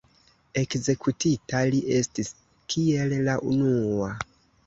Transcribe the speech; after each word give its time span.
Ekzekutita 0.61 1.59
li 1.75 1.81
estis 1.99 2.33
kiel 2.75 3.13
la 3.27 3.35
unua. 3.53 4.09